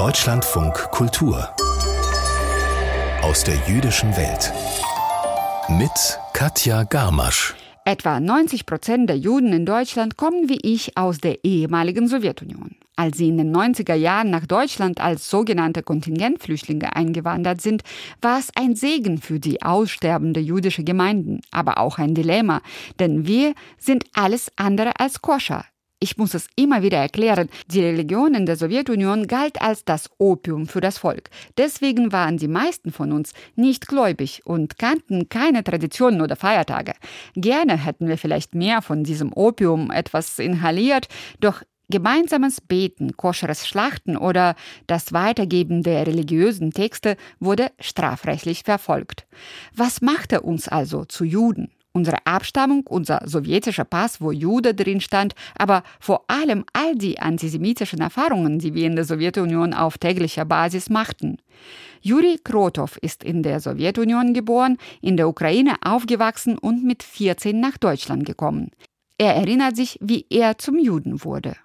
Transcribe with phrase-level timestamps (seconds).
[0.00, 1.46] Deutschlandfunk Kultur
[3.20, 4.50] aus der jüdischen Welt
[5.68, 5.90] mit
[6.32, 7.54] Katja Garmasch.
[7.84, 12.76] Etwa 90 Prozent der Juden in Deutschland kommen wie ich aus der ehemaligen Sowjetunion.
[12.96, 17.82] Als sie in den 90er Jahren nach Deutschland als sogenannte Kontingentflüchtlinge eingewandert sind,
[18.22, 22.62] war es ein Segen für die aussterbende jüdische Gemeinden, aber auch ein Dilemma,
[22.98, 25.66] denn wir sind alles andere als koscher.
[26.02, 30.66] Ich muss es immer wieder erklären, die Religion in der Sowjetunion galt als das Opium
[30.66, 31.28] für das Volk.
[31.58, 36.94] Deswegen waren die meisten von uns nicht gläubig und kannten keine Traditionen oder Feiertage.
[37.34, 44.16] Gerne hätten wir vielleicht mehr von diesem Opium etwas inhaliert, doch Gemeinsames Beten, koscheres Schlachten
[44.16, 44.54] oder
[44.86, 49.26] das Weitergeben der religiösen Texte wurde strafrechtlich verfolgt.
[49.74, 51.72] Was machte uns also zu Juden?
[51.92, 58.00] Unsere Abstammung, unser sowjetischer Pass, wo Jude drin stand, aber vor allem all die antisemitischen
[58.00, 61.38] Erfahrungen, die wir in der Sowjetunion auf täglicher Basis machten.
[62.00, 67.76] Juri Krotov ist in der Sowjetunion geboren, in der Ukraine aufgewachsen und mit 14 nach
[67.76, 68.70] Deutschland gekommen.
[69.18, 71.56] Er erinnert sich, wie er zum Juden wurde.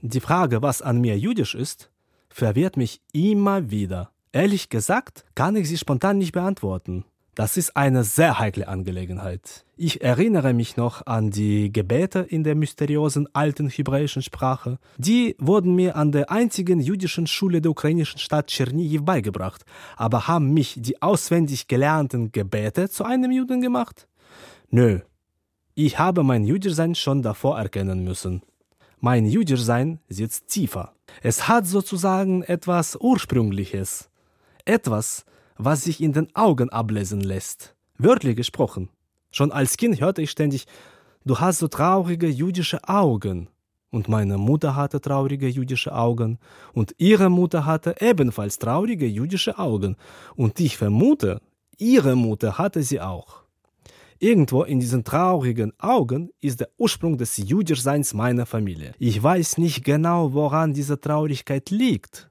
[0.00, 1.90] Die Frage, was an mir jüdisch ist,
[2.30, 4.12] verwirrt mich immer wieder.
[4.32, 7.04] Ehrlich gesagt, kann ich sie spontan nicht beantworten.
[7.34, 9.64] Das ist eine sehr heikle Angelegenheit.
[9.74, 14.78] Ich erinnere mich noch an die Gebete in der mysteriösen alten hebräischen Sprache.
[14.98, 19.64] Die wurden mir an der einzigen jüdischen Schule der ukrainischen Stadt Tschernihiv beigebracht,
[19.96, 24.08] aber haben mich die auswendig gelernten Gebete zu einem Juden gemacht?
[24.68, 25.00] Nö.
[25.74, 28.42] Ich habe mein Jüdischsein schon davor erkennen müssen.
[29.00, 30.92] Mein Jüdischsein sitzt tiefer.
[31.22, 34.10] Es hat sozusagen etwas Ursprüngliches.
[34.66, 35.24] Etwas,
[35.64, 37.74] was sich in den Augen ablesen lässt.
[37.98, 38.88] Wörtlich gesprochen.
[39.30, 40.66] Schon als Kind hörte ich ständig,
[41.24, 43.48] du hast so traurige jüdische Augen.
[43.90, 46.38] Und meine Mutter hatte traurige jüdische Augen.
[46.72, 49.96] Und ihre Mutter hatte ebenfalls traurige jüdische Augen.
[50.34, 51.40] Und ich vermute,
[51.78, 53.42] ihre Mutter hatte sie auch.
[54.18, 58.94] Irgendwo in diesen traurigen Augen ist der Ursprung des Jüdischseins meiner Familie.
[59.00, 62.30] Ich weiß nicht genau, woran diese Traurigkeit liegt,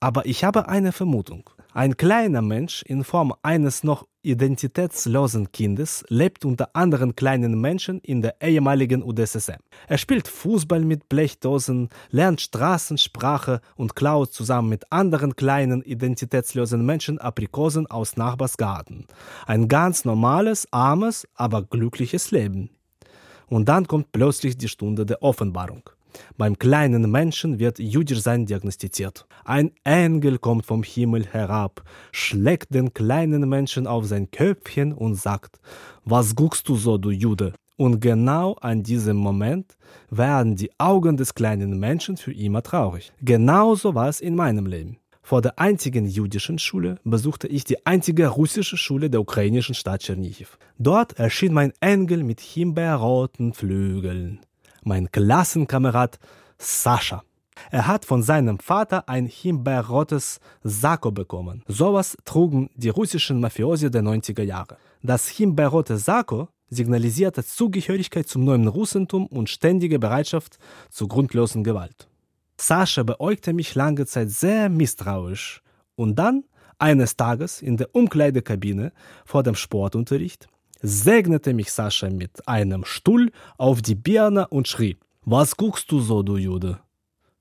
[0.00, 1.48] aber ich habe eine Vermutung.
[1.72, 8.22] Ein kleiner Mensch in Form eines noch identitätslosen Kindes lebt unter anderen kleinen Menschen in
[8.22, 9.58] der ehemaligen UdSSR.
[9.86, 17.18] Er spielt Fußball mit Blechdosen, lernt Straßensprache und klaut zusammen mit anderen kleinen identitätslosen Menschen
[17.18, 19.06] Aprikosen aus Nachbarsgarten.
[19.46, 22.70] Ein ganz normales, armes, aber glückliches Leben.
[23.46, 25.88] Und dann kommt plötzlich die Stunde der Offenbarung.
[26.36, 29.26] Beim kleinen Menschen wird Jüdischsein diagnostiziert.
[29.44, 31.82] Ein Engel kommt vom Himmel herab,
[32.12, 35.60] schlägt den kleinen Menschen auf sein Köpfchen und sagt,
[36.04, 37.52] was guckst du so, du Jude?
[37.76, 39.76] Und genau an diesem Moment
[40.10, 43.10] werden die Augen des kleinen Menschen für immer traurig.
[43.22, 44.98] Genauso war es in meinem Leben.
[45.22, 50.58] Vor der einzigen jüdischen Schule besuchte ich die einzige russische Schule der ukrainischen Stadt Tschernichiv.
[50.78, 54.40] Dort erschien mein Engel mit himbeerroten Flügeln
[54.82, 56.18] mein Klassenkamerad
[56.58, 57.22] Sascha.
[57.70, 61.62] Er hat von seinem Vater ein himbeerrotes Sakko bekommen.
[61.68, 64.78] Sowas trugen die russischen Mafiosi der 90er Jahre.
[65.02, 70.58] Das himbeerrote Sakko signalisierte Zugehörigkeit zum neuen Russentum und ständige Bereitschaft
[70.88, 72.08] zur grundlosen Gewalt.
[72.58, 75.62] Sascha beäugte mich lange Zeit sehr misstrauisch
[75.96, 76.44] und dann,
[76.78, 78.92] eines Tages in der Umkleidekabine
[79.26, 80.48] vor dem Sportunterricht,
[80.82, 86.22] segnete mich Sascha mit einem Stuhl auf die Birne und schrie, was guckst du so,
[86.22, 86.80] du Jude?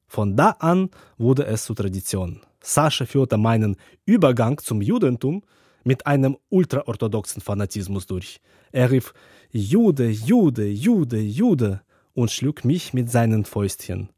[0.08, 2.42] Von da an wurde es zur Tradition.
[2.62, 5.44] Sascha führte meinen Übergang zum Judentum
[5.84, 8.42] mit einem ultraorthodoxen Fanatismus durch.
[8.72, 9.14] Er rief
[9.52, 11.82] Jude, Jude, Jude, Jude
[12.14, 14.10] und schlug mich mit seinen Fäustchen.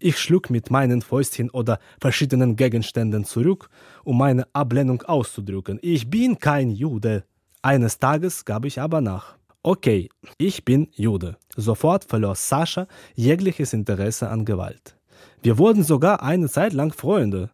[0.00, 3.70] Ich schlug mit meinen Fäustchen oder verschiedenen Gegenständen zurück,
[4.02, 5.78] um meine Ablehnung auszudrücken.
[5.82, 7.24] Ich bin kein Jude.
[7.64, 9.38] Eines Tages gab ich aber nach.
[9.62, 11.38] Okay, ich bin Jude.
[11.56, 14.98] Sofort verlor Sascha jegliches Interesse an Gewalt.
[15.40, 17.52] Wir wurden sogar eine Zeit lang Freunde.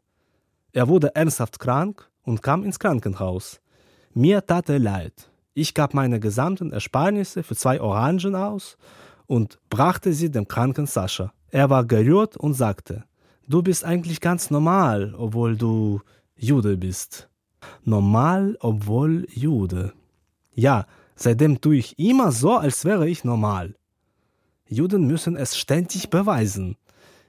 [0.73, 3.61] Er wurde ernsthaft krank und kam ins Krankenhaus.
[4.12, 5.31] Mir tat er leid.
[5.55, 8.79] Ich gab meine gesamten Ersparnisse für zwei Orangen aus
[9.29, 11.32] und brachte sie dem kranken Sascha.
[11.50, 13.05] Er war gerührt und sagte,
[13.46, 16.00] du bist eigentlich ganz normal, obwohl du
[16.34, 17.29] Jude bist.
[17.84, 19.93] Normal, obwohl Jude.
[20.60, 20.84] Ja,
[21.16, 23.76] seitdem tue ich immer so, als wäre ich normal.
[24.68, 26.76] Juden müssen es ständig beweisen.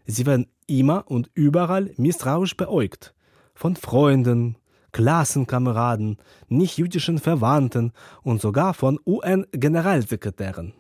[0.06, 3.14] Sie werden immer und überall misstrauisch beäugt.
[3.56, 4.58] Von Freunden,
[4.92, 6.18] Klassenkameraden,
[6.50, 10.74] nichtjüdischen Verwandten und sogar von UN-Generalsekretären.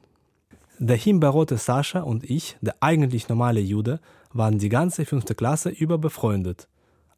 [0.77, 4.01] Der himbeerrote Sascha und ich, der eigentlich normale Jude,
[4.33, 6.67] waren die ganze fünfte Klasse über befreundet.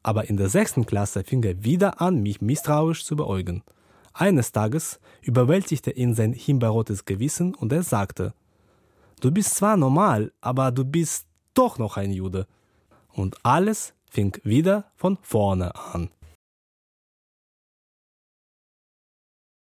[0.03, 3.63] Aber in der sechsten Klasse fing er wieder an, mich misstrauisch zu beäugen.
[4.13, 8.33] Eines Tages überwältigte ihn sein himbeerrotes Gewissen und er sagte,
[9.21, 12.45] Du bist zwar normal, aber du bist doch noch ein Jude.
[13.13, 16.09] Und alles fing wieder von vorne an.